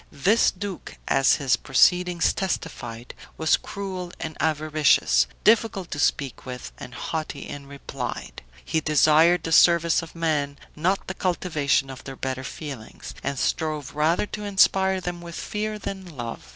This 0.11 0.49
duke, 0.49 0.97
as 1.07 1.35
his 1.35 1.55
proceedings 1.55 2.33
testified, 2.33 3.13
was 3.37 3.55
cruel 3.55 4.11
and 4.19 4.35
avaricious, 4.39 5.27
difficult 5.43 5.91
to 5.91 5.99
speak 5.99 6.43
with, 6.43 6.71
and 6.79 6.95
haughty 6.95 7.47
in 7.47 7.67
reply. 7.67 8.31
He 8.65 8.81
desired 8.81 9.43
the 9.43 9.51
service 9.51 10.01
of 10.01 10.15
men, 10.15 10.57
not 10.75 11.05
the 11.05 11.13
cultivation 11.13 11.91
of 11.91 12.03
their 12.03 12.15
better 12.15 12.43
feelings, 12.43 13.13
and 13.23 13.37
strove 13.37 13.93
rather 13.93 14.25
to 14.25 14.43
inspire 14.43 15.01
them 15.01 15.21
with 15.21 15.35
fear 15.35 15.77
than 15.77 16.17
love. 16.17 16.49